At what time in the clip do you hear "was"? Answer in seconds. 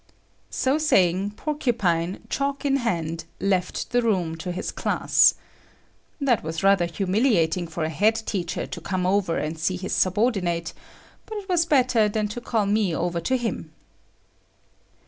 6.43-6.63, 11.47-11.67